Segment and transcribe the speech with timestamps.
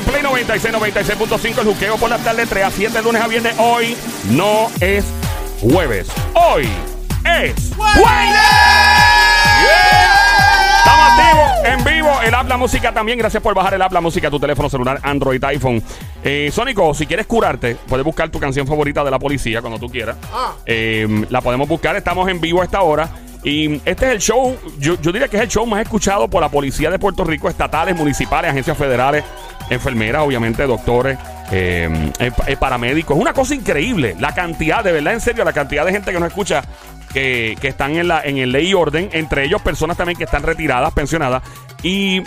[0.00, 1.58] en Play 96, 96.5.
[1.58, 3.54] El juqueo por las tardes 3 a 7, lunes a viernes.
[3.58, 3.96] Hoy
[4.30, 5.04] no es
[5.60, 6.08] jueves.
[6.34, 6.68] Hoy
[7.24, 8.04] es jueves.
[10.78, 12.10] Estamos activos en vivo.
[12.24, 13.18] El app La Música también.
[13.18, 15.82] Gracias por bajar el app La Música a tu teléfono celular, Android, iPhone.
[16.22, 19.88] Eh, Sónico, si quieres curarte, puedes buscar tu canción favorita de la policía cuando tú
[19.88, 20.16] quieras.
[20.32, 20.54] Ah.
[20.66, 21.96] Eh, la podemos buscar.
[21.96, 23.10] Estamos en vivo a esta hora.
[23.42, 26.42] Y este es el show, yo, yo diría que es el show más escuchado por
[26.42, 29.24] la policía de Puerto Rico, estatales, municipales, agencias federales,
[29.70, 31.18] enfermeras, obviamente, doctores,
[31.50, 31.88] eh,
[32.18, 33.16] eh, eh, paramédicos.
[33.16, 34.16] Es una cosa increíble.
[34.18, 36.62] La cantidad, de verdad, en serio, la cantidad de gente que nos escucha
[37.12, 40.24] que, que están en, la, en el ley y orden, entre ellos personas también que
[40.24, 41.42] están retiradas, pensionadas.
[41.82, 42.22] Y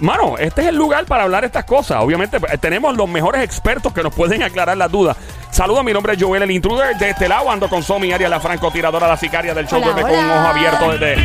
[0.00, 1.98] Mano, este es el lugar para hablar estas cosas.
[2.02, 5.16] Obviamente, eh, tenemos los mejores expertos que nos pueden aclarar las dudas.
[5.52, 7.48] Saludos, mi nombre es Joel, el intruder de este lado.
[7.48, 9.80] Ando con Somi Arias, la francotiradora, la sicaria del show.
[9.80, 11.14] Hola, con un ojo abierto desde.
[11.14, 11.20] Desde.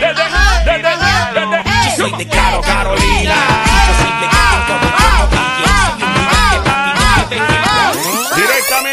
[0.00, 0.22] Desde.
[0.64, 0.88] Desde.
[1.34, 1.64] desde-
[1.98, 3.34] Yo soy de Caro Carolina.
[3.34, 3.71] Yo soy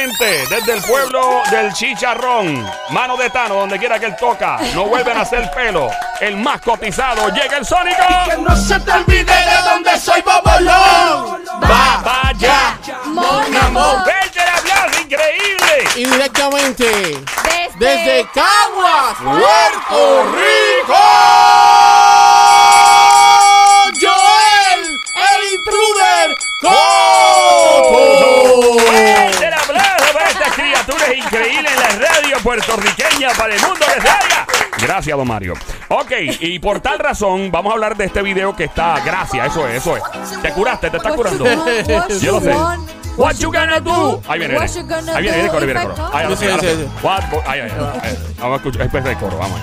[0.09, 4.85] Directamente desde el pueblo del Chicharrón, mano de Tano, donde quiera que él toca, no
[4.85, 5.89] vuelven a hacer pelo.
[6.19, 8.03] El más cotizado, llega el Sónico.
[8.25, 11.43] Que no se te olvide de dónde soy Bobolón.
[11.63, 15.89] Va, Vaya, Mon amor, vete a hablar, increíble.
[15.95, 16.85] Y directamente
[17.43, 20.97] Desde, desde Caguas, Puerto Rico.
[24.01, 27.28] Joel, el intruder, Coto.
[30.49, 34.45] Estas criaturas increíbles en la radio puertorriqueña para el mundo que se haya.
[34.79, 35.53] Gracias, don Mario.
[35.89, 38.99] Ok, y por tal razón, vamos a hablar de este video que está.
[39.01, 40.03] Gracias, eso es, eso es.
[40.41, 40.89] ¿Te curaste?
[40.89, 41.45] ¿Te estás curando?
[42.21, 42.53] Yo lo sé.
[43.17, 44.21] What you gonna do?
[44.29, 45.11] Ahí viene, viene.
[45.13, 46.09] Ahí viene, viene el coro, viene el coro.
[46.13, 46.27] Ahí.
[47.03, 47.23] What?
[47.45, 48.17] Ahí, ahí, ahí.
[48.37, 49.59] Vamos a escuchar, después del coro, vamos.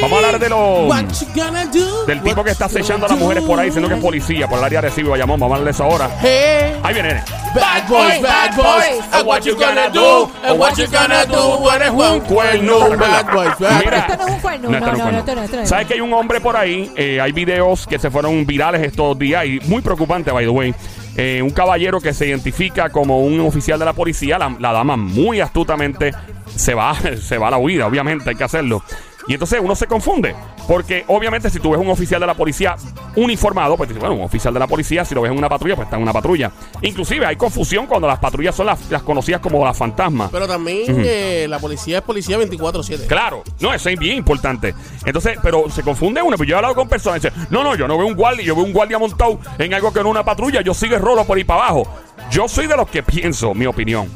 [0.00, 2.06] Vamos a hablar de los-?
[2.06, 3.74] Del tipo que está you acechando a las mujeres por ahí, do?
[3.74, 5.40] diciendo que es policía por el área de Recibo Bayamón.
[5.40, 6.10] Vamos a hablar de eso ahora.
[6.20, 7.24] Hey, Ahí viene, viene.
[7.54, 9.04] bad boys, bad boys.
[9.12, 10.30] And what you gonna do?
[10.44, 12.96] And what you gonna do when it's un cuerno?
[12.96, 13.98] Bad boys, bad Mira.
[13.98, 14.70] Esto no es un cuerno.
[14.70, 15.66] No, esto No, no es no, no.
[15.66, 16.90] ¿Sabes que hay un hombre por ahí?
[16.96, 20.74] Eh, hay videos que se fueron virales estos días y muy preocupante, by the way.
[21.16, 24.96] Eh, un caballero que se identifica como un oficial de la policía, la, la dama
[24.96, 26.12] muy astutamente
[26.54, 28.82] se va, se va a la huida, obviamente hay que hacerlo.
[29.30, 30.34] Y entonces uno se confunde,
[30.66, 32.74] porque obviamente si tú ves un oficial de la policía
[33.14, 35.76] uniformado, pues dices, bueno, un oficial de la policía, si lo ves en una patrulla,
[35.76, 36.50] pues está en una patrulla.
[36.82, 40.32] Inclusive hay confusión cuando las patrullas son las, las conocidas como las fantasmas.
[40.32, 43.06] Pero también eh, la policía es policía 24-7.
[43.06, 44.74] Claro, no, eso es bien importante.
[45.06, 46.36] Entonces, pero se confunde uno.
[46.36, 48.44] Pues yo he hablado con personas y dicen, no, no, yo no veo un guardia,
[48.44, 51.02] yo veo un guardia montado en algo que no es una patrulla, yo sigo el
[51.02, 51.86] rolo por ahí para abajo.
[52.32, 54.10] Yo soy de los que pienso, mi opinión,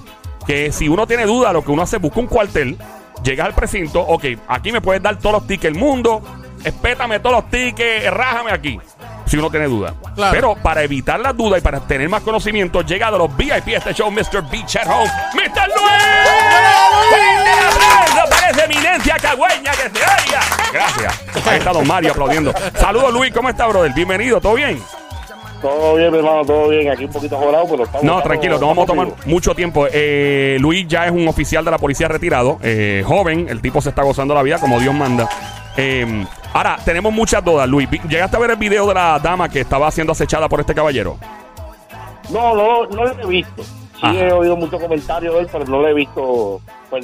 [0.44, 2.76] que si uno tiene duda, lo que uno hace es busca un cuartel,
[3.24, 6.22] llegas al precinto, ok, aquí me puedes dar todos los tickets del mundo,
[6.62, 8.78] espétame todos los tickets, rájame aquí.
[9.26, 9.94] Si uno tiene duda.
[10.14, 10.32] Claro.
[10.32, 13.78] Pero para evitar las dudas y para tener más conocimiento, llega de los VIP a
[13.78, 14.42] este show, Mr.
[14.50, 15.66] Beach at Home, Mr.
[15.68, 16.04] Luis.
[17.08, 20.40] ¡Fuerte el aplauso para esa eminencia cagüeña que se oiga!
[20.72, 21.46] Gracias.
[21.46, 22.52] Ahí está Don Mario aplaudiendo.
[22.78, 23.32] Saludos, Luis.
[23.32, 23.92] ¿Cómo está, brother?
[23.94, 24.40] Bienvenido.
[24.40, 24.78] ¿Todo bien?
[25.64, 26.90] Todo bien, mi hermano, todo bien.
[26.90, 28.04] Aquí un poquito jorado, pero estamos.
[28.04, 29.86] No, tranquilo, no vamos a tomar mucho tiempo.
[29.90, 33.88] Eh, Luis ya es un oficial de la policía retirado, eh, joven, el tipo se
[33.88, 35.26] está gozando la vida como Dios manda.
[35.78, 37.88] Eh, ahora, tenemos muchas dudas, Luis.
[37.90, 41.16] ¿Llegaste a ver el video de la dama que estaba siendo acechada por este caballero?
[42.28, 43.62] No, no, no lo he visto.
[44.10, 44.28] Sí Ajá.
[44.28, 46.60] he oído muchos comentarios de él, pero no lo he visto.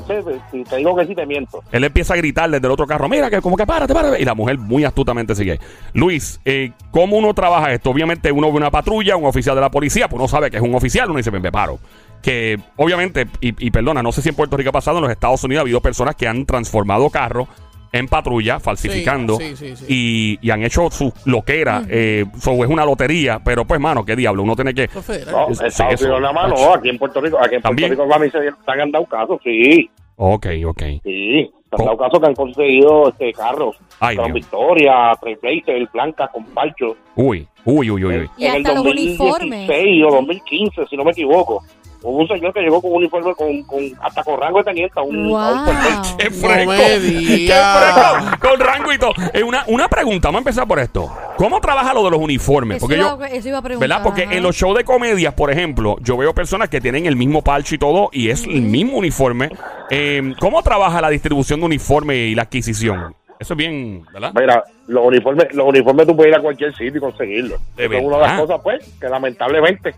[0.07, 0.23] Se,
[0.53, 1.65] si te digo que sí, te miento.
[1.73, 4.23] Él empieza a gritar desde el otro carro, mira, que como que párate, párate.
[4.23, 5.59] Y la mujer muy astutamente sigue.
[5.95, 7.91] Luis, eh, ¿cómo uno trabaja esto?
[7.91, 10.63] Obviamente uno ve una patrulla, un oficial de la policía, pues uno sabe que es
[10.63, 11.79] un oficial, uno dice, me paro.
[12.23, 15.13] Que obviamente, y, y perdona, no sé si en Puerto Rico ha pasado, en los
[15.13, 17.49] Estados Unidos ha habido personas que han transformado carros
[17.93, 19.85] en patrulla, falsificando, sí, sí, sí.
[19.89, 21.83] Y, y han hecho su loquera.
[21.89, 24.85] eh, so, es una lotería, pero pues, mano, qué diablo, uno tiene que...
[24.85, 25.27] Es.
[25.27, 26.05] No, Sí, Estados eso.
[26.05, 26.75] Unidos nada más, no.
[26.75, 27.89] Aquí en Puerto Rico, aquí en También.
[27.97, 29.91] Puerto Rico, para mí se, se han dado casos, sí.
[30.17, 30.83] Ok, ok.
[31.03, 31.51] Sí.
[31.73, 33.77] Han dado casos que han conseguido este carros.
[34.01, 34.35] Ay, con Dios.
[34.35, 36.97] Victoria, Trailblazer, Blanca, con Palcho.
[37.15, 38.17] Uy, uy, uy, uy.
[38.19, 38.31] uy.
[38.37, 39.69] Y hasta los uniformes.
[39.69, 41.63] 2016 o 2015, si no me equivoco.
[42.03, 44.99] Hubo un señor que llegó con un uniforme con, con hasta con rango de teniente
[44.99, 45.67] a un, a un.
[45.67, 46.17] Wow.
[46.19, 46.73] ¡Qué fresco!
[46.73, 48.39] ¡Qué fresco!
[48.41, 49.13] Con rango y todo.
[49.35, 51.11] Eh, una, una pregunta, vamos a empezar por esto.
[51.37, 52.79] ¿Cómo trabaja lo de los uniformes?
[52.79, 53.89] Eso Porque iba, yo, eso iba a preguntar.
[53.89, 54.03] ¿verdad?
[54.03, 54.35] Porque ajá.
[54.35, 57.75] en los shows de comedias, por ejemplo, yo veo personas que tienen el mismo parche
[57.75, 59.51] y todo y es el mismo uniforme.
[59.91, 63.15] Eh, ¿Cómo trabaja la distribución de uniforme y la adquisición?
[63.39, 64.33] Eso es bien, ¿verdad?
[64.39, 67.59] Mira, los uniformes, los uniformes tú puedes ir a cualquier sitio y conseguirlos.
[67.77, 69.95] Es una de las cosas, pues, que lamentablemente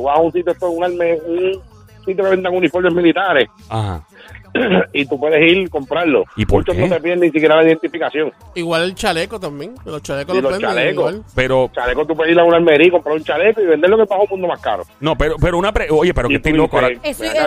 [0.00, 1.62] tú vas a un sitio, esto es un, alme- un
[2.04, 4.02] sitios que vendan uniformes militares Ajá.
[4.92, 6.24] y tú puedes ir y comprarlo.
[6.34, 6.88] ¿Y por Muchos qué?
[6.88, 8.32] no te piden ni siquiera la identificación.
[8.56, 9.74] Igual el chaleco también.
[9.84, 10.92] Los chalecos Y los chalecos.
[11.12, 11.22] igual.
[11.36, 14.00] Pero, Chaleco, tú puedes ir a una almería y comprar un chaleco y venderlo en
[14.02, 14.82] el bajo mundo más caro.
[14.98, 16.78] no, pero, pero una pre- oye, pero que estoy loco.
[16.78, 16.90] ahora-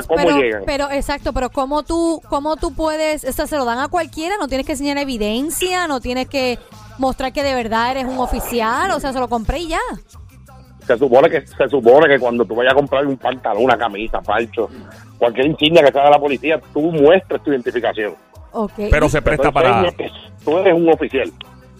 [0.07, 0.63] ¿Cómo pero, llegan?
[0.65, 4.35] pero exacto, pero cómo tú, cómo tú puedes, o sea, se lo dan a cualquiera,
[4.39, 6.57] no tienes que enseñar evidencia, no tienes que
[6.99, 9.79] mostrar que de verdad eres un oficial, o sea, se lo compré y ya.
[10.85, 14.21] Se supone que se supone que cuando tú vayas a comprar un pantalón, una camisa,
[14.21, 14.69] palcho,
[15.18, 18.15] cualquier insignia que sea de la policía, tú muestres tu identificación.
[18.51, 18.74] Ok.
[18.91, 19.85] Pero se presta para.
[20.44, 21.31] tú eres un oficial.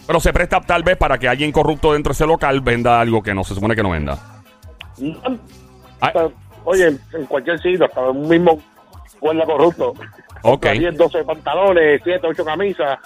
[0.07, 3.21] Pero se presta tal vez para que alguien corrupto dentro de ese local venda algo
[3.21, 4.17] que no se supone que no venda.
[6.00, 6.29] Hasta-
[6.65, 8.57] Oye, en cualquier sitio, hasta un mismo
[9.19, 9.94] guardia corrupto.
[10.44, 10.67] Ok.
[10.67, 13.00] 10, 12 pantalones, 7, 8 camisas,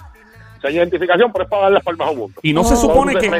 [0.60, 2.40] sin identificación, pero es para darle palmas a un mundo.
[2.42, 2.76] Y no se Oh.
[2.76, 3.30] supone que.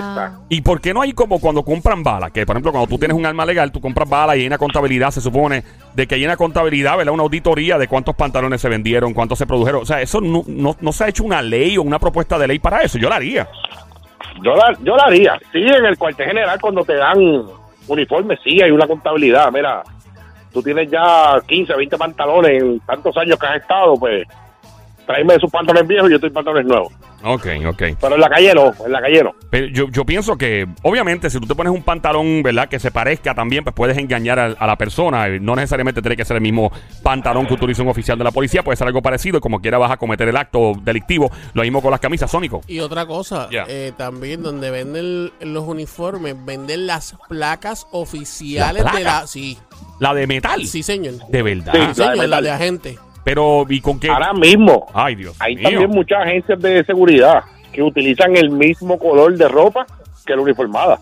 [0.49, 2.31] ¿Y por qué no hay como cuando compran balas?
[2.33, 4.59] Que, por ejemplo, cuando tú tienes un arma legal, tú compras balas y hay una
[4.59, 5.63] contabilidad, se supone,
[5.95, 7.15] de que hay una contabilidad, ¿verdad?
[7.15, 9.83] Una auditoría de cuántos pantalones se vendieron, cuántos se produjeron.
[9.83, 12.49] O sea, eso no, no, no se ha hecho una ley o una propuesta de
[12.49, 12.99] ley para eso.
[12.99, 13.49] Yo la haría.
[14.43, 15.39] Yo la, yo la haría.
[15.53, 17.19] Sí, en el cuartel general, cuando te dan
[17.89, 19.51] uniforme, sí, hay una contabilidad.
[19.53, 19.83] Mira,
[20.53, 24.27] tú tienes ya 15, 20 pantalones en tantos años que has estado, pues
[25.09, 26.93] tráeme esos pantalones viejos y yo estoy pantalones nuevos.
[27.25, 27.83] Ok, ok.
[28.01, 29.35] Pero en la calle no, en la calle no.
[29.51, 32.69] Pero yo, yo pienso que, obviamente, si tú te pones un pantalón, ¿verdad?
[32.69, 35.27] Que se parezca también, pues puedes engañar a, a la persona.
[35.27, 36.71] Eh, No necesariamente tiene que ser el mismo
[37.03, 39.79] pantalón que utiliza un oficial de la policía, puede ser algo parecido y como quiera
[39.79, 41.31] vas a cometer el acto delictivo.
[41.55, 42.61] Lo mismo con las camisas, Sónico.
[42.69, 49.05] Y otra cosa, eh, también donde venden los uniformes, venden las placas oficiales ¿La de
[49.05, 49.27] la...
[49.27, 49.59] Sí,
[49.99, 50.65] La de metal.
[50.67, 51.15] sí señor.
[51.29, 51.73] De verdad.
[51.73, 52.99] Sí, Sí, la de señor, la de agente.
[53.25, 54.09] Pero, ¿y con qué?
[54.09, 55.69] Ahora mismo, Ay, Dios hay mío.
[55.69, 57.43] también muchas agencias de seguridad
[57.73, 59.87] que utilizan el mismo color de ropa
[60.25, 60.99] que la uniformada.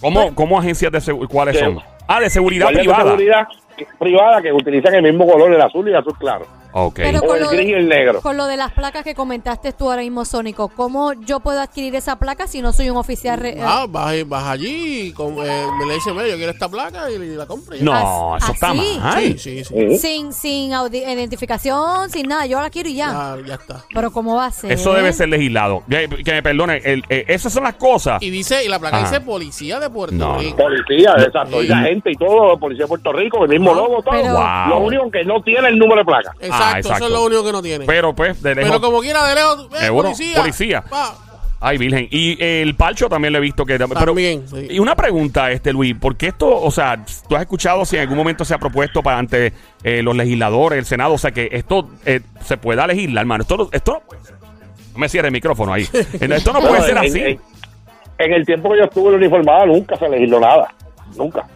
[0.00, 1.30] ¿Cómo, cómo agencias de seguridad?
[1.32, 1.78] ¿Cuáles son?
[2.08, 3.10] Ah, de seguridad Guardias de privada.
[3.10, 3.48] seguridad
[3.98, 6.46] privada que utilizan el mismo color, el azul y el azul claro.
[6.72, 6.94] Ok.
[6.96, 8.20] Pero O con el lo, gris y de, el negro.
[8.20, 11.94] con lo de las placas que comentaste tú ahora mismo, Sónico, ¿cómo yo puedo adquirir
[11.96, 13.38] esa placa si no soy un oficial?
[13.40, 17.10] re- Ah, vas, vas allí con- eh, me le dice, "Mira, yo quiero esta placa
[17.10, 17.76] y, la compro.
[17.76, 17.82] y.
[17.82, 18.86] No, eso está mal.
[19.18, 19.74] Sí, sí, sí.
[19.90, 19.98] Sí.
[19.98, 20.72] Sin, sin
[21.30, 23.36] identificación, sin nada, yo la quiero y ya.
[23.36, 23.84] Ya, ya está.
[23.94, 24.72] Pero ¿cómo va a ser?
[24.72, 25.82] Eso debe ser legislado.
[25.88, 28.22] Que, que me perdone, el- eh, esas son las cosas.
[28.22, 29.08] Y dice, y la placa Ajá.
[29.10, 30.38] dice policía de Puerto No, no.
[30.40, 30.56] Rico.
[30.56, 34.10] Policía, exacto, y la gente y todo, policía de Puerto Rico, el mismo logo, todo.
[34.12, 34.68] Pero- Wow.
[34.68, 36.32] Lo único que no tiene el número de placa.
[36.40, 37.04] Exacto, Ah, exacto.
[37.04, 37.86] eso es lo único que no tiene.
[37.86, 38.70] Pero pues, de lejos.
[38.70, 40.36] Pero como quiera de lejos, eh, Seguro, policía.
[40.36, 40.82] policía.
[40.82, 41.14] Pa.
[41.62, 42.08] Ay, virgen.
[42.10, 43.78] Y eh, el palcho también lo he visto que...
[43.78, 44.66] pero- También, sí.
[44.70, 48.02] Y una pregunta, este Luis, ¿por qué esto, o sea, tú has escuchado si en
[48.02, 49.52] algún momento se ha propuesto para ante
[49.84, 53.42] eh, los legisladores, el Senado, o sea, que esto eh, se pueda legislar, hermano?
[53.42, 54.36] Esto, no- esto no puede ser.
[54.92, 55.86] No me cierre el micrófono ahí.
[55.92, 57.20] Esto no puede ser en, así.
[57.20, 57.40] En,
[58.18, 60.74] en el tiempo que yo estuve en uniformada nunca se legisló nada.
[61.16, 61.46] Nunca.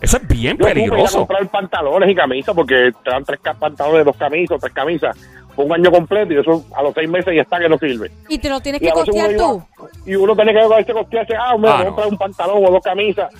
[0.00, 1.18] Eso es bien Yo peligroso.
[1.18, 5.16] comprar pantalones y camisas porque te dan tres pantalones, dos camisas, tres camisas,
[5.54, 8.10] por un año completo y eso a los seis meses ya está que no sirve.
[8.28, 9.82] Y te lo tienes Y que costear uno tú.
[9.82, 11.84] iba- y uno tiene que a costearse, ah, mira, Ah, voy a no.
[11.86, 13.30] comprar un pantalón o dos camisas.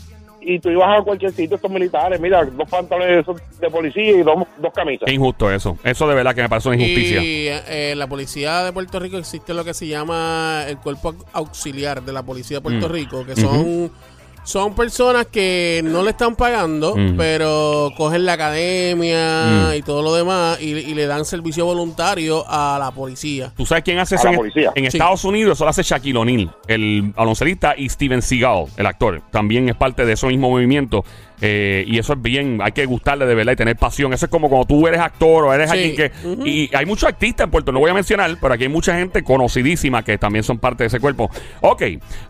[0.42, 3.26] Y tú ibas a cualquier sitio, estos militares, mira, dos pantalones
[3.60, 5.06] de policía y dos, dos camisas.
[5.06, 5.76] Es injusto eso.
[5.84, 7.22] Eso de verdad que me parece una injusticia.
[7.22, 12.00] Y eh, la policía de Puerto Rico existe lo que se llama el cuerpo auxiliar
[12.02, 12.92] de la policía de Puerto Mm.
[12.92, 13.90] Rico, que son,
[14.42, 17.16] son personas que no le están pagando, Mm.
[17.16, 19.74] pero cogen la academia Mm.
[19.76, 23.52] y todo lo demás y, y le dan servicio voluntario a la policía.
[23.56, 24.72] ¿Tú sabes quién hace A eso la en, policía.
[24.74, 24.96] en Sí.
[24.96, 25.56] Estados Unidos?
[25.58, 29.22] Eso lo hace Shaquille O'Neal, el baloncelista, y Steven Seagal, el actor.
[29.30, 31.04] También es parte de ese mismo movimiento.
[31.42, 34.12] Eh, y eso es bien, hay que gustarle de verdad y tener pasión.
[34.12, 35.76] Eso es como cuando tú eres actor o eres Sí.
[35.78, 36.12] alguien que...
[36.48, 39.22] Y hay muchos artistas en Puerto, no voy a mencionar, pero aquí hay mucha gente
[39.24, 41.30] conocidísima que también son parte de ese cuerpo.
[41.62, 41.82] Ok,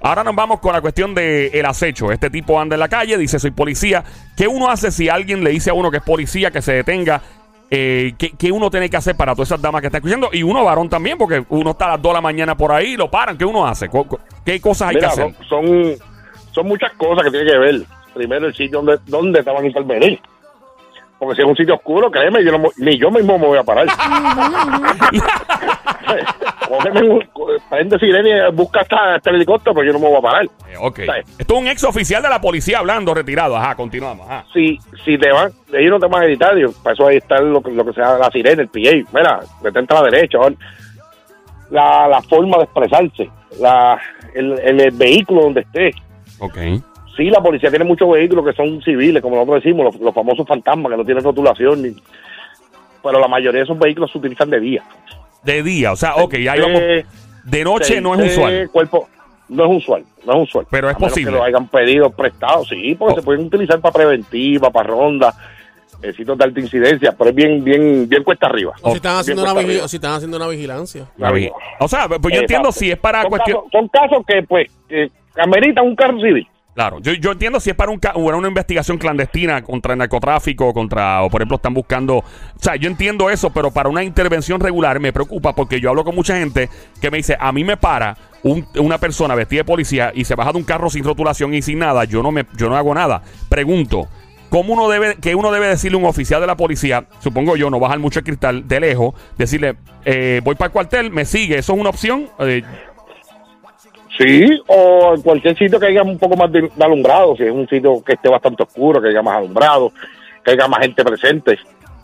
[0.03, 2.13] ahora nos vamos con la cuestión del el acecho.
[2.13, 4.05] Este tipo anda en la calle, dice soy policía.
[4.37, 7.21] ¿Qué uno hace si alguien le dice a uno que es policía, que se detenga?
[7.73, 10.29] Eh, ¿qué, qué uno tiene que hacer para todas esas damas que están escuchando?
[10.33, 12.97] Y uno varón también, porque uno está a las 2 de la mañana por ahí,
[12.97, 13.39] lo paran.
[13.39, 13.89] ¿Qué uno hace?
[14.45, 15.35] ¿Qué cosas hay Mira, que hacer?
[15.49, 15.67] son,
[16.53, 17.81] son muchas cosas que tiene que ver.
[18.21, 20.21] Primero, el sitio donde, donde te van a intervenir.
[21.19, 23.63] Porque si es un sitio oscuro, créeme, yo no ni yo mismo me voy a
[23.65, 23.87] parar.
[27.71, 30.45] Prende sirena y busca hasta, hasta el helicóptero, pero yo no me voy a parar.
[30.69, 30.97] Eh, ok.
[31.01, 31.33] Sí.
[31.39, 33.57] Esto es un ex oficial de la policía hablando, retirado.
[33.57, 34.27] Ajá, continuamos.
[34.29, 34.45] Ajá.
[34.53, 37.41] Si, si te van, ellos no te van a editar, digo, para eso ahí está
[37.41, 39.11] lo, que- lo que sea la sirena, el PA.
[39.13, 40.39] Mira, detente a la derecha.
[41.71, 43.97] La, la forma de expresarse, la,
[44.35, 45.93] el, el, el vehículo donde esté.
[46.41, 46.57] Ok.
[47.17, 50.47] Sí, la policía tiene muchos vehículos que son civiles, como nosotros decimos, los, los famosos
[50.47, 51.83] fantasmas que no tienen rotulación.
[51.83, 51.95] Ni,
[53.03, 54.83] pero la mayoría de esos vehículos se utilizan de día.
[55.43, 56.81] De día, o sea, ok, ahí vamos.
[56.81, 57.05] Eh,
[57.45, 58.53] De noche no es usual.
[58.55, 59.09] eh, Cuerpo,
[59.49, 60.67] no es usual, no es usual.
[60.71, 61.33] Pero es A menos posible.
[61.33, 63.17] que lo hayan pedido prestado, sí, porque Oh.
[63.17, 65.35] se pueden utilizar para preventiva, para ronda.
[66.03, 68.73] en sitios de alta incidencia, pero es bien, bien, bien cuesta arriba.
[68.81, 69.85] O si están haciendo una arriba.
[69.85, 71.05] o si están haciendo una vigilancia.
[71.19, 72.41] La vi- O sea, pues yo Exacto.
[72.41, 73.57] entiendo si es para son cuestión.
[73.59, 76.49] Casos, son casos que, pues, que ameritan un carro civil.
[76.75, 80.73] Claro, yo, yo entiendo si es para un ca- una investigación clandestina contra el narcotráfico,
[80.73, 82.19] contra, o por ejemplo, están buscando.
[82.19, 82.25] O
[82.61, 86.15] sea, yo entiendo eso, pero para una intervención regular me preocupa porque yo hablo con
[86.15, 90.13] mucha gente que me dice: A mí me para un- una persona vestida de policía
[90.15, 92.69] y se baja de un carro sin rotulación y sin nada, yo no, me, yo
[92.71, 93.23] no hago nada.
[93.49, 94.09] Pregunto.
[94.49, 97.71] ¿Cómo uno debe, que uno debe decirle a un oficial de la policía, supongo yo,
[97.71, 101.57] no bajar mucho el cristal de lejos, decirle, eh, voy para el cuartel, me sigue,
[101.59, 102.29] ¿eso es una opción?
[102.41, 102.65] Eh,
[104.21, 107.51] Sí, o en cualquier sitio que haya un poco más de, de alumbrado, si es
[107.51, 109.93] un sitio que esté bastante oscuro, que haya más alumbrado,
[110.45, 111.59] que haya más gente presente,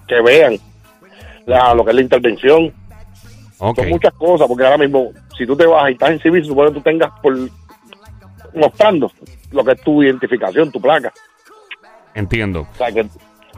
[0.09, 0.57] que vean
[1.45, 2.73] la- lo que es la intervención.
[3.59, 6.71] Son muchas cosas, porque ahora mismo, si tú te vas y estás en civil, supone
[6.71, 7.37] que tú tengas por
[8.55, 9.13] mostrando
[9.53, 11.13] lo que es tu identificación, tu placa.
[12.15, 12.67] Entiendo.
[12.73, 13.07] O sea, que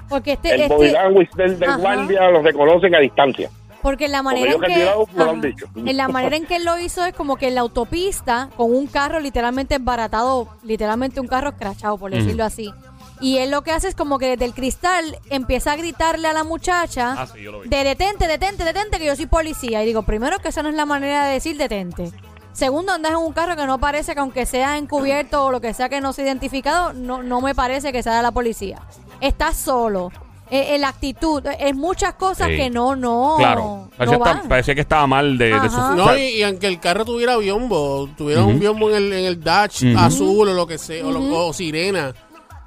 [0.09, 3.51] Porque este, el este- body language del, del guardia lo reconocen a distancia.
[3.83, 5.35] Porque la manera en que ajá.
[5.77, 8.75] en la manera en que él lo hizo es como que en la autopista con
[8.75, 12.73] un carro literalmente embaratado, literalmente un carro escrachado por decirlo así.
[13.21, 16.33] Y él lo que hace es como que desde el cristal empieza a gritarle a
[16.33, 17.69] la muchacha Ah, sí, yo lo vi.
[17.69, 19.83] de detente, detente, detente que yo soy policía.
[19.83, 22.13] Y digo, primero que esa no es la manera de decir detente.
[22.53, 25.75] Segundo, andas en un carro que no parece que aunque sea encubierto o lo que
[25.75, 28.83] sea que no sea identificado, no, no me parece que sea de la policía.
[29.21, 30.11] Estás solo.
[30.51, 32.57] Eh, eh, la actitud, es muchas cosas Sí.
[32.57, 34.49] que no, no, Claro, parecía, no esta- van.
[34.49, 35.77] parecía que estaba mal de, de su...
[35.77, 35.95] Ajá.
[35.95, 39.43] No, y, y aunque el carro tuviera biombo, tuviera un biombo en el, en el
[39.43, 42.15] dash azul o lo que sea, o, lo- o sirena.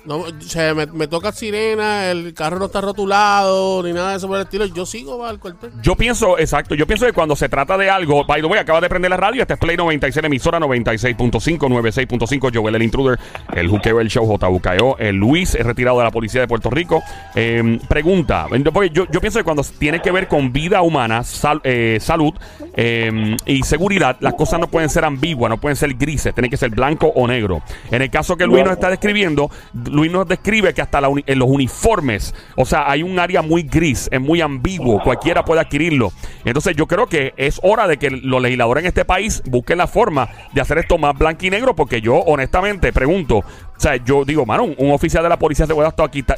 [0.03, 4.27] No, o sea, me, toca sirena, el carro no está rotulado, ni nada de eso
[4.27, 4.65] por el estilo.
[4.65, 5.71] Yo sigo al cuartel.
[5.83, 8.81] Yo pienso, exacto, yo pienso que cuando se trata de algo, by the way, acaba
[8.81, 13.19] de prender la radio, este es Play 96, emisora 96.5, 96.5, Joel el Intruder,
[13.53, 17.03] el Juqueo, el Show, JUKEO, el Luis, es retirado de la policía de Puerto Rico.
[17.35, 18.47] Eh, pregunta,
[18.91, 22.33] yo, pienso que cuando tiene que ver con vida humana, sal- eh, salud
[22.75, 26.57] eh, y seguridad, las cosas no pueden ser ambiguas, no pueden ser grises, tienen que
[26.57, 27.61] ser blanco o negro.
[27.91, 29.51] En el caso que Luis nos está describiendo,
[29.91, 34.09] Luis nos describe que hasta en los uniformes, o sea, hay un área muy gris,
[34.11, 36.11] es muy ambiguo, cualquiera puede adquirirlo.
[36.45, 39.87] Entonces yo creo que es hora de que los legisladores en este país busquen la
[39.87, 43.43] forma de hacer esto más blanco y negro, porque yo honestamente pregunto,
[43.81, 45.91] o sea, yo digo, mano, un, oficial de la policía se puede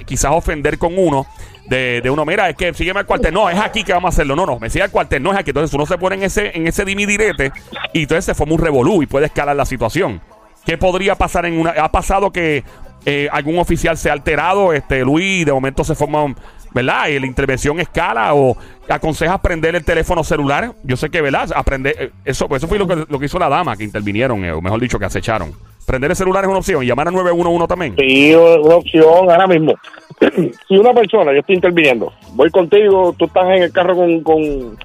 [0.05, 1.27] quizás ofender con uno.
[1.67, 3.33] De, de uno, mira, es que sígueme al cuartel.
[3.33, 4.33] No, es aquí que vamos a hacerlo.
[4.33, 5.21] No, no, me sigue al cuartel.
[5.21, 5.49] No es aquí.
[5.49, 7.51] Entonces uno se pone en ese, en ese dimidirete
[7.91, 10.21] y entonces se forma un revolú y puede escalar la situación.
[10.65, 11.71] ¿Qué podría pasar en una...
[11.71, 12.63] Ha pasado que
[13.05, 16.35] eh, algún oficial se ha alterado, este Luis, de momento se forma, un-
[16.73, 17.07] ¿verdad?
[17.09, 18.57] Y la intervención escala o
[18.89, 20.71] aconsejas prender el teléfono celular.
[20.83, 21.49] Yo sé que, ¿verdad?
[21.55, 24.43] Aprender, eh, eso, pues eso fue lo que, lo que hizo la dama, que intervinieron,
[24.45, 25.51] eh, o mejor dicho, que acecharon.
[25.85, 27.95] Prender el celular es una opción y llamar a 911 también.
[27.97, 29.73] Sí, una opción ahora mismo.
[30.67, 34.77] si una persona, yo estoy interviniendo, voy contigo, tú estás en el carro con, con,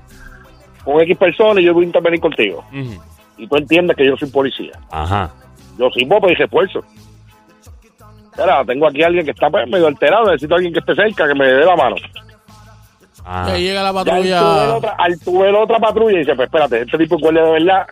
[0.85, 2.65] con X personas y yo voy a intervenir contigo.
[3.37, 4.73] Y tú entiendes que yo soy policía.
[4.91, 5.31] Ajá.
[5.79, 6.83] Yo sí puedo pedir refuerzo.
[8.39, 10.95] Espera, tengo aquí a alguien que está pues, medio alterado, necesito a alguien que esté
[10.95, 11.97] cerca, que me dé la mano.
[13.25, 13.47] Ah.
[13.51, 14.75] Ahí llega la Ya al patrulla.
[14.77, 17.51] otra, al tú ver otra patrulla y dice, pues espérate, este tipo es guardia de
[17.51, 17.87] verdad.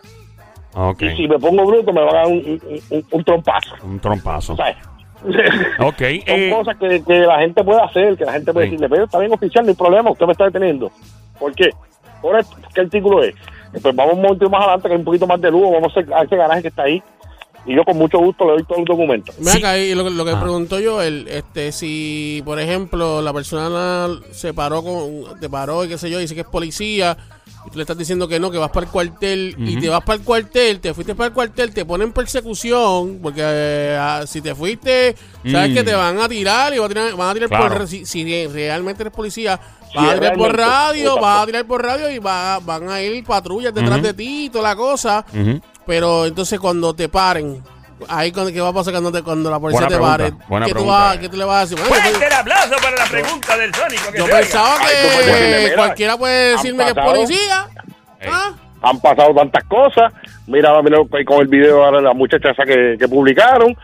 [0.99, 2.61] Y si me pongo bruto me va a dar un, un,
[2.91, 3.75] un- un trompazo.
[3.83, 4.55] Un trompazo.
[4.55, 4.77] ¿Sabes?
[5.79, 5.97] Ok.
[5.97, 8.71] Son eh, cosas que, que la gente puede hacer, que la gente puede Sí.
[8.73, 10.91] decirle, pero está bien oficial, no hay problema, usted me está deteniendo.
[11.39, 11.71] ¿Por qué?
[12.21, 13.35] Por esto, ¿qué artículo es?
[13.81, 16.23] Pues vamos un momento más adelante, que hay un poquito más de luz, vamos a
[16.23, 17.03] ese garaje que está ahí.
[17.67, 19.35] Y yo con mucho gusto le doy todos los documentos.
[19.37, 19.57] Ven Sí.
[19.59, 20.39] acá, y lo, que- lo que Ah.
[20.41, 25.89] preguntó yo, el, este, si por ejemplo la persona se paró con, te paró y
[25.89, 27.17] qué sé yo, dice que es policía,
[27.65, 30.01] y tú le estás diciendo que no, que vas para el cuartel, y te vas
[30.01, 34.41] para el cuartel, te fuiste para el cuartel, te ponen persecución, porque eh, ah, si
[34.41, 35.73] te fuiste, sabes Mm.
[35.73, 37.77] que te van a tirar y van a tirar, van a tirar Claro.
[37.79, 39.59] por, si, si realmente eres policía,
[39.91, 43.01] Sí, vas a tirar por radio, vas a tirar por radio y va- van a
[43.01, 45.25] ir patrullas detrás de ti y toda la cosa.
[45.33, 45.59] ujú.
[45.87, 47.63] Pero entonces cuando te paren,
[48.09, 50.23] ahí cuando, ¿qué va a pasar cuando, te, cuando la policía Buena te pare?
[50.25, 51.77] pregunta, buena ¿Qué, tú vas, ¿Qué tú le vas a decir?
[51.79, 54.11] Bueno, yo, Fuerte el aplauso para la pregunta del Sónico.
[54.11, 54.37] que yo oiga.
[54.39, 57.67] pensaba Ay, decirle, que mira, cualquiera puede decirme que es policía.
[58.19, 58.29] Ey.
[58.31, 58.53] ¿Ah?
[58.83, 60.13] Han pasado tantas cosas.
[60.45, 63.75] Mira, mira con el video ahora la muchacha esa que, que publicaron.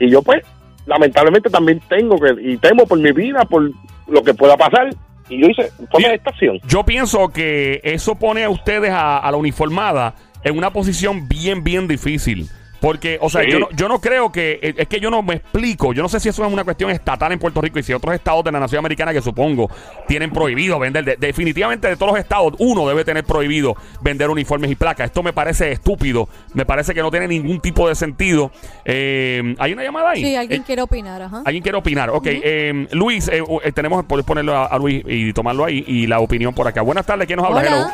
[0.00, 0.42] Y yo, pues,
[0.86, 3.70] lamentablemente también tengo que, y temo por mi vida, por
[4.08, 4.88] lo que pueda pasar.
[5.28, 6.10] Y yo hice, tome Sí.
[6.14, 6.58] esta acción.
[6.66, 11.62] Yo pienso que eso pone a ustedes a, a la uniformada en una posición bien,
[11.64, 12.48] bien difícil.
[12.80, 13.50] Porque, o sea, Sí.
[13.50, 14.58] yo, no, yo no creo que.
[14.62, 15.92] eh, Es que yo no me explico.
[15.92, 18.14] Yo no sé si eso es una cuestión estatal en Puerto Rico y si otros
[18.14, 19.70] estados de la nación americana que supongo
[20.08, 21.04] tienen prohibido vender.
[21.04, 25.08] de- definitivamente de todos los estados, uno debe tener prohibido vender uniformes y placas.
[25.08, 26.26] Esto me parece estúpido.
[26.54, 28.50] Me parece que no tiene ningún tipo de sentido.
[28.86, 30.24] Eh, ¿Hay una llamada ahí?
[30.24, 31.42] Sí, alguien Eh, quiere opinar, ajá.
[31.44, 32.08] ¿Alguien quiere opinar?
[32.08, 36.06] Ok, eh, Luis, eh, eh, tenemos, puedes ponerlo a, a Luis y tomarlo ahí y
[36.06, 36.80] la opinión por acá.
[36.80, 37.60] Buenas tardes, ¿quién nos habla?
[37.60, 37.68] Hola.
[37.76, 37.90] Hello,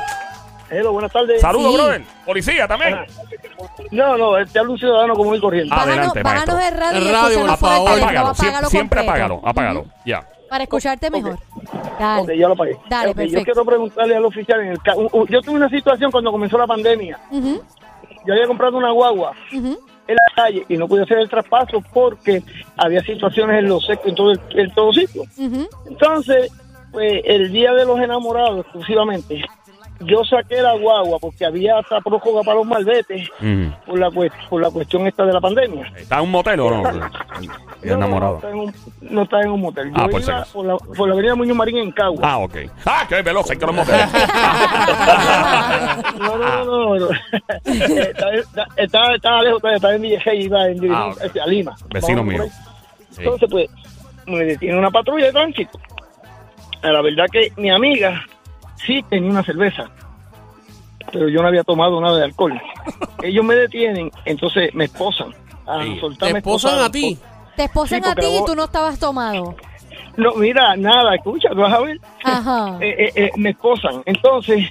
[0.90, 1.40] buenas tardes.
[1.40, 1.76] Saludos, Sí.
[1.76, 2.02] brother.
[2.25, 2.96] Policía también.
[3.90, 5.75] No, no, te hablo un ciudadano como muy corriente.
[5.76, 6.76] Ah, adelante, bájanos maestro.
[6.76, 7.90] el radio y El radio, escúchanos por favor.
[7.90, 9.00] Apágalo, siempre, completo.
[9.11, 9.80] apágalo, apágalo.
[9.80, 9.90] Ujú.
[10.04, 10.28] Ya.
[10.49, 11.38] Para escucharte mejor.
[11.99, 12.23] Dale.
[12.23, 12.76] Ok, ya lo pagué.
[12.88, 13.38] Dale, Ok, perfecto.
[13.40, 16.30] Yo quiero preguntarle al oficial en el ca- u- u- Yo tuve una situación cuando
[16.30, 17.18] comenzó la pandemia.
[17.30, 17.62] Ujú,
[18.26, 19.78] Yo había comprado una guagua ujú.
[20.08, 22.42] en la calle y no pude hacer el traspaso porque
[22.76, 25.23] había situaciones en los secos en todo el, en todo sitio.
[25.37, 25.68] Ujú.
[25.88, 26.50] Entonces,
[26.92, 29.42] pues el día de los enamorados exclusivamente,
[30.00, 33.28] yo saqué la guagua porque había hasta prófuga para los malbetes
[33.86, 35.92] por la, por la cuestión esta de la pandemia.
[35.96, 36.82] ¿Está en un motel o no?
[36.82, 37.10] No,
[37.82, 38.32] enamorado.
[38.32, 39.88] No, está en un, no está en un motel.
[39.88, 42.20] Yo Ah, por iba por la, por la avenida Muñoz Marín en Cagua.
[42.22, 42.56] Ah, ok.
[42.84, 44.06] Ah, que veloz, hay que los moteles.
[46.18, 46.98] No, no, no, no.
[46.98, 47.08] no.
[47.64, 48.32] estaba,
[48.76, 51.74] estaba, estaba lejos, estaba en Villeja y iba en Ah, este, a Lima.
[51.92, 52.44] Vecino Vamos mío.
[53.10, 53.18] Sí.
[53.22, 53.68] Entonces, pues,
[54.26, 55.78] me detiene una patrulla de tránsito.
[56.82, 58.22] La verdad que mi amiga
[58.85, 59.90] sí tenía una cerveza,
[61.12, 62.61] pero yo no había tomado nada de alcohol.
[63.23, 65.35] Ellos me detienen, entonces me esposan.
[65.66, 66.00] A Sí.
[66.18, 67.18] Te esposan a ti.
[67.56, 69.56] Te esposan Sí, a ti y tú no estabas tomado.
[70.16, 72.00] No, mira, nada, escucha, vas a ver.
[72.25, 72.78] Ajá.
[72.80, 74.02] Eh, eh, eh, me esposan.
[74.04, 74.68] Entonces,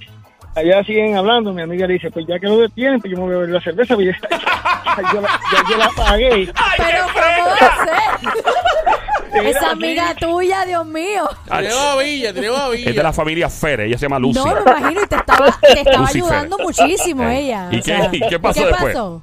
[0.55, 1.53] allá siguen hablando.
[1.53, 3.49] Mi amiga le dice, pues ya que lo detienen, pues yo me voy a beber
[3.55, 3.95] la cerveza.
[3.95, 6.29] Pues ya, yo, la, ya yo la pagué.
[6.77, 9.45] Pero ¿cómo va a ser?
[9.47, 11.27] Esa amiga tuya, Dios mío.
[11.45, 12.89] Tiene babilla, tiene babilla.
[12.89, 14.39] Es de la familia Fere, ella se llama Lucy.
[14.39, 17.67] No, me imagino, y te estaba, te estaba ayudando muchísimo Eh, ella.
[17.69, 18.93] ¿y o qué- sea, y qué pasó después?
[18.93, 19.21] pasó?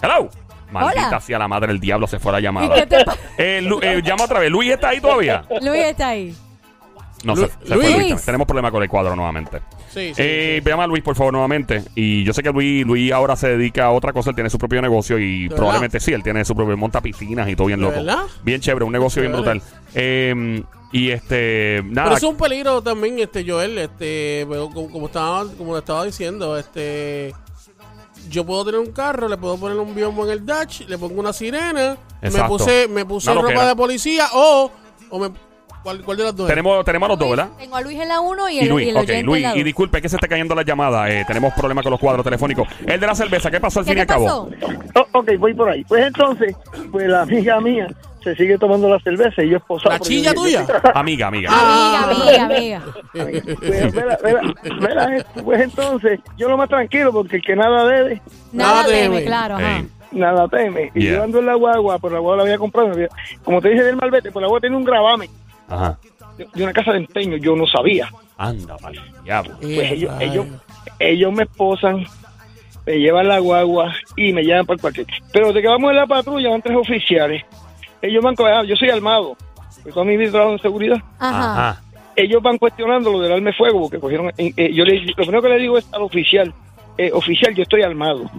[0.00, 0.28] Hello.
[0.70, 1.20] Maldita Hola.
[1.20, 2.74] sea la madre del diablo, se fue la ¿Y llamada.
[2.74, 3.04] qué te?
[3.38, 4.50] Eh, Lu- eh, llama otra vez.
[4.50, 5.44] Luis está ahí todavía.
[5.60, 6.34] Luis está ahí.
[7.24, 7.90] No, Lu- se, se fue Luis.
[7.92, 8.18] También.
[8.24, 9.60] Tenemos problemas con el cuadro nuevamente.
[9.90, 10.14] Sí, sí.
[10.16, 11.82] Eh, llama a Luis, por favor, nuevamente.
[11.94, 14.30] Y yo sé que Luis, Luis ahora se dedica a otra cosa.
[14.30, 17.48] Él tiene su propio negocio y ¿De probablemente sí, él tiene su propio monta piscinas
[17.48, 17.96] y todo bien ¿De loco.
[17.96, 18.24] verdad?
[18.42, 19.58] Bien chévere, un negocio bien Chévere.
[19.60, 19.68] brutal.
[19.94, 20.62] Eh,
[20.92, 22.08] y este, nada.
[22.08, 25.80] Pero eso es un peligro también, este Joel, este, pero como, como estaba, como le
[25.80, 27.34] estaba diciendo, este,
[28.30, 31.18] yo puedo tener un carro, le puedo poner un biombo en el dash, le pongo
[31.20, 33.68] una sirena, me puse, me puse Una ropa loquera.
[33.70, 34.70] de policía o,
[35.10, 35.30] o me,
[35.84, 36.48] ¿cuál, cuál de las dos?
[36.48, 37.48] Tenemos, tenemos a los dos, ¿verdad?
[37.56, 39.44] Tengo a Luis en la 1 y Y el, Luis, y el ok, oyente Luis,
[39.44, 41.08] en la y disculpe que se esté cayendo la llamada.
[41.10, 42.66] eh, tenemos problemas con los cuadros telefónicos.
[42.86, 44.48] El de la cerveza, ¿qué pasó al ¿Qué fin y al cabo?
[44.96, 45.84] Oh, ok, voy por ahí.
[45.84, 46.56] Pues entonces,
[46.90, 47.86] pues la amiga mía
[48.24, 49.90] se sigue tomando la cerveza y yo esposado.
[49.90, 50.66] ¿La chilla yo- tuya?
[50.94, 51.50] Amiga, amiga.
[51.52, 52.82] Amiga, amiga, amiga.
[53.12, 53.44] Pues,
[53.94, 58.86] mira, mira, pues entonces, yo lo más tranquilo porque el que nada debe, Nada Nada
[58.86, 59.24] teme, teme.
[59.24, 59.84] claro, ajá.
[60.12, 60.90] Nada teme.
[60.94, 61.16] Y Yeah.
[61.16, 62.88] yo ando en la guagua, por la guagua la había comprado.
[62.88, 63.08] me había-
[63.44, 65.28] como te dije del malvete, por la guagua tiene un gravamen
[65.68, 65.98] Ajá.
[66.36, 67.36] de, de una casa de empeño.
[67.36, 68.08] Yo no sabía.
[68.36, 69.54] Anda, pa'l diablo.
[69.62, 70.46] Eh, Pues ellos, ellos,
[70.98, 72.04] ellos me esposan,
[72.86, 75.06] me llevan la guagua y me llevan para el cuartel.
[75.32, 77.44] Pero de que vamos en la patrulla van tres oficiales.
[78.02, 79.36] Ellos van, ah, yo soy armado,
[79.84, 80.98] mi vida he trabajado en seguridad.
[81.18, 81.52] Ajá.
[81.70, 81.82] Ajá.
[82.16, 85.14] Ellos van cuestionando lo del arma de fuego, porque cogieron, eh, eh, yo le, lo
[85.16, 86.52] primero que le digo es al oficial,
[86.96, 88.30] eh, oficial, yo estoy armado.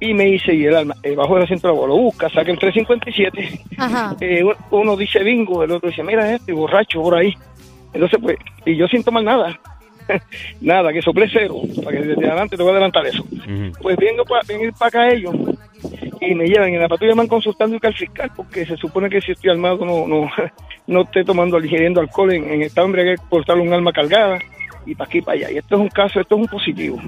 [0.00, 2.50] Y me dice, y el arma, eh, bajo el asiento de la lo busca, saca
[2.50, 4.16] el 357, Ajá.
[4.20, 7.34] eh, uno dice bingo, el otro dice, mira este borracho por ahí.
[7.92, 9.58] Entonces, pues, y yo sin tomar nada.
[10.60, 13.24] nada, que sople cero, para que desde adelante te voy a adelantar eso.
[13.82, 15.34] Pues vengo para venir para acá ellos
[16.20, 19.20] y me llevan en la patrulla me van consultando al fiscal porque se supone que
[19.20, 20.28] si estoy armado no no
[20.86, 24.38] no esté tomando ingiriendo alcohol en, en estado hombre hay que portar un arma cargada
[24.88, 25.50] y para aquí para allá.
[25.52, 26.98] Y esto es un caso esto es un positivo.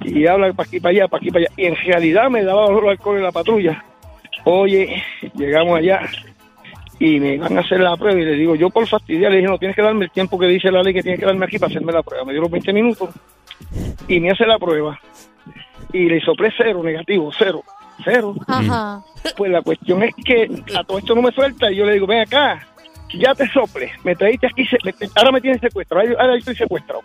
[0.00, 1.54] Y habla para aquí para allá para aquí para allá.
[1.56, 3.84] Y en realidad me daba olor a alcohol en la patrulla.
[4.44, 5.02] Oye
[5.34, 6.00] llegamos allá
[6.98, 9.48] y me van a hacer la prueba y le digo yo por fastidiar le dije
[9.48, 11.58] no tienes que darme el tiempo que dice la ley que tienes que darme aquí
[11.58, 12.24] para hacerme la prueba.
[12.24, 13.10] Me dio los 20 minutos
[14.06, 14.98] y me hace la prueba.
[15.92, 17.62] Y le soplé cero negativo cero
[18.04, 18.34] cero.
[18.46, 19.02] Ajá.
[19.36, 22.06] pues la cuestión es que a todo esto no me suelta y yo le digo,
[22.06, 22.66] ven acá,
[23.18, 24.66] ya te sople, me traíste aquí,
[25.14, 27.02] ahora me tienes secuestrado, ahora, ahora estoy secuestrado.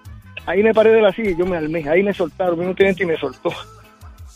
[0.49, 2.75] Ahí me paré de la silla y yo me armé, ahí me soltaron, vino un
[2.75, 3.51] teniente y me soltó.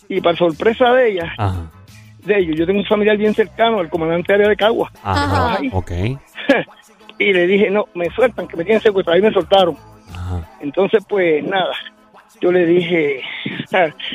[0.07, 1.71] Y para sorpresa de ella, Ajá.
[2.19, 5.53] de ellos, yo tengo un familiar bien cercano, el comandante área de Cagua, Ajá.
[5.55, 5.59] Ajá.
[5.71, 5.91] Ok.
[7.17, 9.75] y le dije, no, me sueltan, que me tienen secuestrado, ahí me soltaron.
[10.13, 10.47] Ajá.
[10.59, 11.73] Entonces, pues nada,
[12.43, 13.21] yo le dije...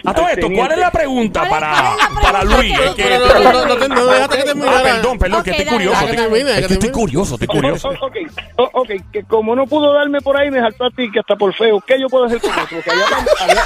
[0.05, 2.73] A todo al esto, ¿cuál es la pregunta ¿Cuál es- para, para Luis?
[2.73, 4.83] no, no, no, te- no dejaste que Ah, terminara.
[4.83, 5.95] perdón, perdón, que estoy curioso.
[6.07, 6.51] dale, estoy- dale.
[6.51, 6.93] Es que estoy termine.
[6.93, 7.89] curioso, estoy curioso.
[7.89, 8.17] Oh, oh, ok,
[8.57, 11.35] oh, ok, que como no pudo darme por ahí, me saltó a ti, que hasta
[11.37, 11.81] por feo.
[11.87, 12.67] ¿Qué yo puedo hacer con eso?
[12.71, 13.05] Porque allá,
[13.41, 13.65] allá-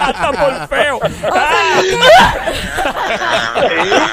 [0.00, 1.00] Hasta por feo.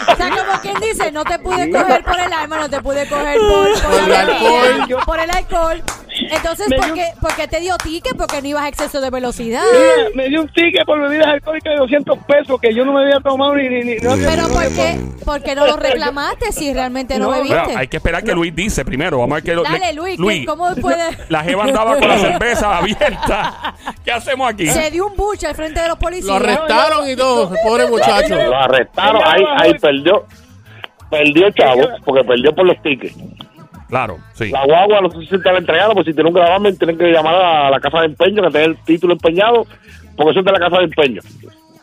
[0.08, 3.08] O sea, como quien dice, no te pude coger por el arma, no te pude
[3.08, 4.78] coger por, por Por el alcohol.
[4.80, 5.84] bebida, por el alcohol.
[6.30, 8.16] Entonces, Me ¿por qué, por qué te dio ticket?
[8.18, 9.62] Porque no ibas a exceso de velocidad.
[9.72, 13.04] Mira, me dio un ticket por bebidas alcohólicas de 200 pesos que yo no me
[13.04, 13.70] había tomado ni...
[13.70, 17.26] ni, ni no había- Pero ¿por qué, por qué no lo reclamaste si realmente no,
[17.26, 17.58] No, bebiste?
[17.60, 19.20] Bueno, hay que esperar que Luis dice primero.
[19.20, 21.18] Vamos a ver que lo- Dale, le- Luis, ¿qué- ¿cómo puede...?
[21.30, 23.76] La jeva andaba con la cerveza abierta.
[24.06, 24.68] ¿Qué hacemos aquí?
[24.68, 26.36] Se dio un buche al frente de los Lo policías.
[26.36, 28.36] arrestaron y todo, pobre muchacho.
[28.36, 30.26] Lo arrestaron, ahí, ahí perdió.
[31.10, 33.16] Perdió chavo, porque perdió por los tickets.
[33.92, 34.50] Claro, sí.
[34.50, 37.12] La guagua no sé si te la entregaron, pues si tiene un gravamen tienen que
[37.12, 39.68] llamar a la casa de empeño, que tenga el título empeñado,
[40.16, 41.22] porque eso es de la casa de empeño.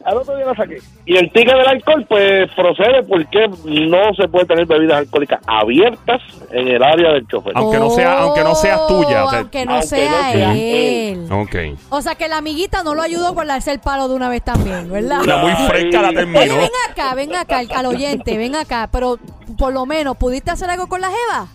[0.04, 0.78] Al otro día la saqué.
[1.04, 6.22] Y el ticket del alcohol, pues procede porque no se puede tener bebidas alcohólicas abiertas
[6.50, 7.52] en el área del chofer.
[7.56, 10.54] Aunque no sea- aunque no seas tuya, o sea- aunque no Aunque sea no sea
[10.56, 11.26] él.
[11.30, 11.56] Ok.
[11.90, 14.42] O sea, que la amiguita no lo ayudó con darse el palo de una vez
[14.42, 15.20] también, ¿verdad?
[15.26, 16.40] La muy fresca la Oye, terminó.
[16.56, 18.88] ven acá, ven acá, al, al oyente, ven acá.
[18.90, 19.18] Pero
[19.58, 21.48] por lo menos, ¿pudiste hacer algo con la jeva?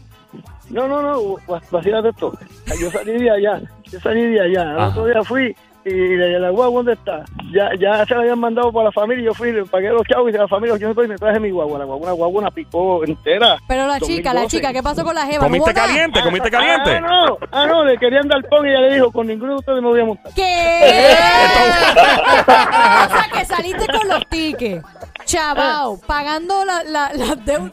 [0.73, 1.35] No, no, no,
[1.71, 2.33] vacílate esto.
[2.79, 4.61] Yo salí de allá, yo salí de allá.
[4.63, 4.87] Al Ajá.
[4.87, 5.55] otro día fui
[5.85, 7.25] y de la guagua, ¿dónde está?
[7.51, 9.25] Ya, ya se la habían mandado para la familia.
[9.25, 11.77] Yo fui, le pagué los chavos y de la familia, yo me traje mi guagua.
[11.79, 13.57] La guagua, una guagua, una picó entera.
[13.67, 14.57] Pero la chica, la 2012.
[14.57, 15.43] chica, ¿qué pasó con la jeva?
[15.43, 16.21] ¿No ¿Comiste caliente?
[16.21, 16.91] ¿Comiste caliente?
[16.95, 19.59] Ah, no, ah, no, le querían dar pon y ella le dijo, con ninguno de
[19.59, 20.33] ustedes me voy a montar.
[20.33, 21.15] ¿Qué?
[22.47, 24.83] o sea, que saliste con los tickets.
[25.25, 27.11] Chavao, pagando la, la,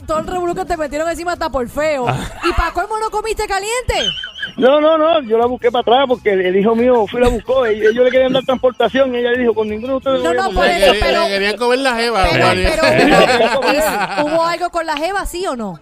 [0.06, 2.06] todo el revolú que te metieron encima hasta por feo.
[2.44, 4.10] ¿Y para colmo no comiste caliente?
[4.56, 7.28] No, no, no, yo la busqué para atrás porque el hijo mío fui y la
[7.28, 10.22] buscó y ellos le querían dar transportación y ella le dijo, con ninguno de ustedes
[10.22, 12.24] No, no, por eso, pero- le querían comer la jeva.
[12.30, 15.78] Pero, hubo, ¿hubo algo con la jeva, sí o no?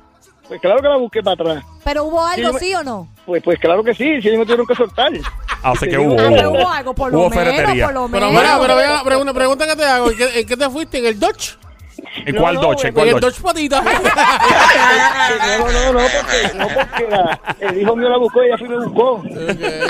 [0.49, 1.65] Pues claro que la busqué para atrás.
[1.85, 3.07] Pero hubo algo, Sí, sí o no?
[3.27, 5.13] Pues, pues claro que sí, si ellos me tuvieron que soltar.
[5.63, 6.15] Así que hubo.
[6.21, 6.59] Ah, pero hubo.
[6.61, 7.85] hubo algo, por lo Hubo menos, ferretería.
[7.87, 8.43] por lo Pero menos.
[8.43, 10.11] mira, pero venga, pero una pregunta que te hago.
[10.11, 10.99] ¿En qué, en qué te fuiste?
[10.99, 11.57] ¿En el Dodge?
[12.27, 12.81] ¿En No, cuál no, Dodge?
[12.83, 13.23] ¿En ¿En cuál el Dodge?
[13.39, 13.81] Dodge patita?
[13.81, 13.91] No,
[15.59, 18.67] no, no, no, porque, no porque la- el hijo mío la buscó y ella fue
[18.67, 19.23] y me buscó.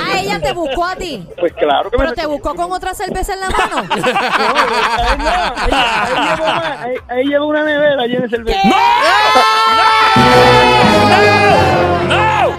[0.00, 1.26] Ah, ella te buscó a ti.
[1.38, 3.88] Pues claro que me Pero te buscó con otra cerveza en la mano.
[5.68, 8.58] No, ahí no, llevo una- nevera llena de cerveza.
[8.64, 8.76] ¡No!
[12.08, 12.58] ¡No!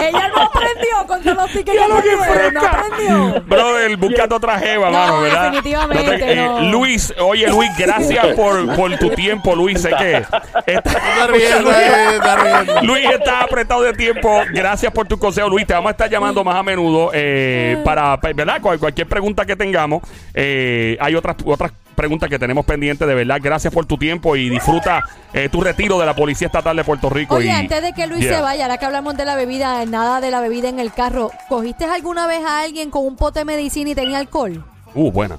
[0.00, 3.40] ella no aprendió con todos los tickets que lo que dieron, no aprendió.
[3.42, 5.42] Brother, buscando otra jeva, No, mano, ¿verdad?
[5.52, 6.60] definitivamente te- eh, no.
[6.62, 9.80] Luis, oye, Luis, gracias por, por tu tiempo, Luis.
[9.80, 12.82] Sé que está, Está riendo, eh, está riendo.
[12.82, 14.40] Luis está apretado de tiempo.
[14.52, 15.66] Gracias por tu consejo, Luis.
[15.66, 18.60] Te vamos a estar llamando más a menudo eh, para, ¿verdad?
[18.60, 20.02] Cual- Cualquier pregunta que tengamos.
[20.34, 23.38] Eh, hay otras, otras preguntas que tenemos pendientes, de verdad.
[23.42, 25.04] Gracias por tu tiempo y disfruta
[25.34, 27.34] eh, tu retiro de la Policía Estatal de Puerto Rico.
[27.36, 28.36] Oye, y- antes de que Luis Yeah.
[28.36, 31.30] se vaya, ahora que hablamos de la bebida, nada de la bebida en el carro,
[31.48, 34.64] ¿cogiste alguna vez a alguien con un pote de medicina y tenía alcohol?
[34.94, 35.38] Uh, buena.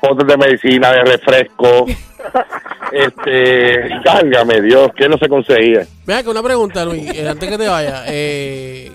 [0.00, 1.86] Potes de medicina, de refresco.
[2.92, 5.86] este, cárgame, Dios, que no se conseguía.
[6.06, 8.04] Venga, que una pregunta, Luis, eh, antes que te vaya.
[8.06, 8.92] Eh,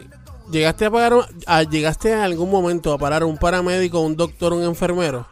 [0.52, 1.14] ¿Llegaste a pagar,
[1.48, 5.28] a- llegaste en algún momento a parar un paramédico, un doctor, un enfermero?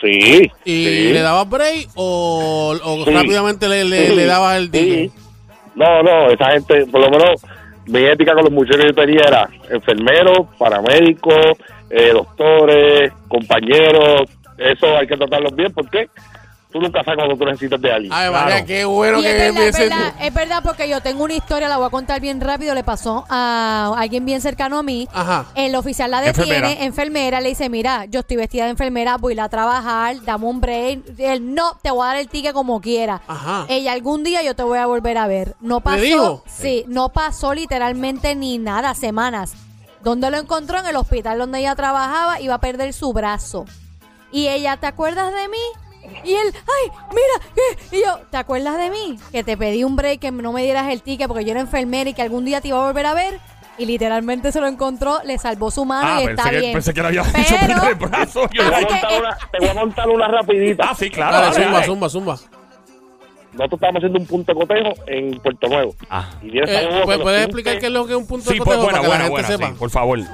[0.00, 0.50] Sí.
[0.64, 1.12] ¿Y sí.
[1.12, 3.10] le dabas break o, o Sí.
[3.10, 5.12] rápidamente le, le, Sí, le dabas el sí.
[5.74, 7.42] No, no, esa gente, por lo menos,
[7.90, 11.58] mi ética con los muchachos que yo tenía era enfermeros, paramédicos,
[11.90, 14.22] eh, doctores, compañeros.
[14.56, 16.08] Eso hay que tratarlos bien porque
[16.72, 18.12] tú nunca sabes cuando tú necesitas de alguien.
[18.12, 18.44] Ay, Claro.
[18.46, 21.34] María, qué bueno Y que es verdad, es verdad, es verdad porque yo tengo una
[21.34, 25.08] historia, la voy a contar bien rápido, le pasó a alguien bien cercano a mí.
[25.12, 25.46] Ajá.
[25.54, 26.84] El oficial la detiene, Enfermera.
[26.84, 27.40] enfermera.
[27.40, 30.60] le dice, mira, yo estoy vestida de enfermera, voy a ir a trabajar, dame un
[30.60, 31.18] break.
[31.18, 33.20] Él, no, te voy a dar el ticket como quiera.
[33.26, 33.66] Ajá.
[33.68, 35.56] Ella, algún día yo te voy a volver a ver.
[35.60, 36.44] No pasó, dijo?
[36.46, 39.54] sí, no pasó literalmente ni nada, semanas.
[40.02, 40.78] ¿Dónde lo encontró?
[40.78, 43.66] En el hospital donde ella trabajaba, iba a perder su brazo.
[44.32, 45.58] Y ella, ¿te acuerdas de mí?
[46.24, 47.96] Y él, ay, mira, ¿qué?
[47.96, 49.18] Y yo, ¿te acuerdas de mí?
[49.32, 52.10] Que te pedí un break, que no me dieras el ticket porque yo era enfermera
[52.10, 53.38] y que algún día te iba a volver a ver.
[53.78, 56.72] Y literalmente se lo encontró, le salvó su mano Ah, y pensé está que, bien.
[56.74, 58.42] pensé que le había dicho Pero- el brazo.
[58.52, 60.84] Yo Te voy, a que, una, te voy a contar una rapidita.
[60.90, 61.32] Ah, sí, claro.
[61.32, 61.86] Dale, dale, zumba, dale.
[61.86, 62.38] zumba, zumba.
[63.52, 65.94] Nosotros estábamos haciendo un punto de cotejo en Puerto Nuevo.
[66.10, 66.28] Ah.
[66.42, 68.58] Y Eh, ¿puedes- con ¿Puedes los explicar qué es lo que es un punto Sí,
[68.58, 69.78] de pues cotejo buena, para que buena, la buena, gente sí, sepa?
[69.78, 70.18] por favor.
[70.18, 70.28] ¿Cuál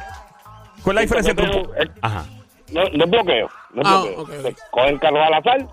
[0.87, 1.53] es la diferencia entre un...
[1.53, 1.71] Punto
[2.03, 2.25] Ajá.
[2.73, 3.49] No, no es bloqueo.
[3.75, 4.21] No es Ah, bloqueo.
[4.23, 4.43] ok, ok.
[4.43, 5.67] Se Cogen carros al azar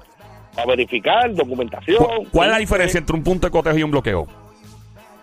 [0.55, 2.03] para verificar documentación.
[2.03, 4.27] ¿Cu- ¿Cuál es la diferencia entre un punto de cotejo y un bloqueo?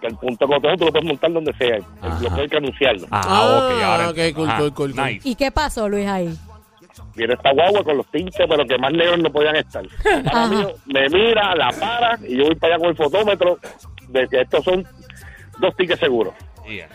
[0.00, 1.76] Que el punto de cotejo tú lo puedes montar donde sea.
[1.76, 2.18] El Ajá.
[2.18, 3.06] bloqueo hay que anunciarlo.
[3.10, 3.82] Ah, Ah, ok.
[3.82, 4.96] Ahora, ok, cool, cool, cool, cool.
[4.96, 5.28] nice.
[5.28, 6.36] ¿Y qué pasó, Luis, ahí?
[7.14, 9.84] Viene esta guagua con los tintes, pero que más negros no podían estar.
[10.24, 10.48] Para Ajá.
[10.48, 13.58] mí, me mira, la para y yo voy para allá con el fotómetro
[14.08, 14.86] de que estos son
[15.58, 16.34] dos tickets seguros.
[16.68, 16.88] Yeah.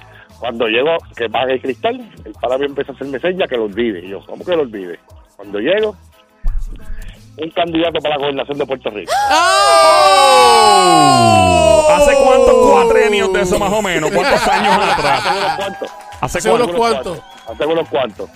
[0.46, 3.64] Cuando llego, que paga el cristal, el para mí empieza a hacerme señas que lo
[3.64, 4.06] olvide.
[4.06, 5.00] Y yo, ¿cómo que lo olvide?
[5.36, 5.96] Cuando llego,
[7.38, 9.12] un candidato para la gobernación de Puerto Rico.
[11.90, 14.12] ¿Hace cuántos cuatrenios de eso más o menos?
[14.12, 15.26] ¿Cuántos años Hace atrás?
[15.26, 15.92] unos cuantos.
[16.22, 17.20] ¿Hace unos cuantos.
[17.48, 18.30] Hace unos cuantos.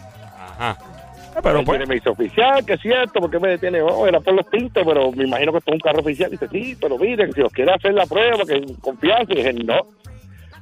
[0.58, 0.78] Ajá.
[1.36, 3.84] Eh, Pero pues, me dice, oficial, que es cierto, porque me detiene?
[3.84, 6.32] Oh, era por los tintes, pero me imagino que esto es un carro oficial.
[6.32, 9.32] Dice, sí, pero miren, si os quiere hacer la prueba, que confianza.
[9.34, 9.86] Y dije, no.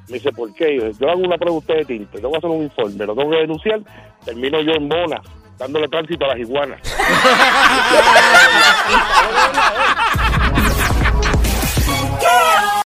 [0.09, 0.93] Me dice, ¿por qué?
[0.99, 3.37] Yo, hago una pregunta de tinte, yo voy a hacer un informe, lo tengo que
[3.37, 3.81] denunciar,
[4.23, 5.21] termino yo en Mona,
[5.57, 6.79] dándole tránsito a las iguanas.